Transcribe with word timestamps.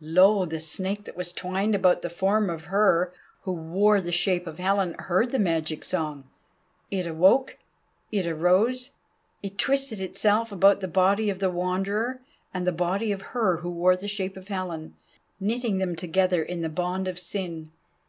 Lo! 0.00 0.44
the 0.44 0.58
Snake 0.58 1.04
that 1.04 1.16
was 1.16 1.32
twined 1.32 1.72
about 1.72 2.02
the 2.02 2.10
form 2.10 2.50
of 2.50 2.64
her 2.64 3.12
who 3.42 3.52
wore 3.52 4.00
the 4.00 4.10
shape 4.10 4.44
of 4.44 4.58
Helen 4.58 4.94
heard 4.94 5.30
the 5.30 5.38
magic 5.38 5.84
song. 5.84 6.24
It 6.90 7.06
awoke, 7.06 7.58
it 8.10 8.26
arose. 8.26 8.90
It 9.40 9.56
twisted 9.56 10.00
itself 10.00 10.50
about 10.50 10.80
the 10.80 10.88
body 10.88 11.30
of 11.30 11.38
the 11.38 11.48
Wanderer 11.48 12.18
and 12.52 12.66
the 12.66 12.72
body 12.72 13.12
of 13.12 13.22
her 13.38 13.58
who 13.58 13.70
wore 13.70 13.94
the 13.94 14.08
shape 14.08 14.36
of 14.36 14.48
Helen, 14.48 14.96
knitting 15.38 15.78
them 15.78 15.94
together 15.94 16.42
in 16.42 16.62
the 16.62 16.68
bond 16.68 17.06
of 17.06 17.16
sin. 17.16 17.70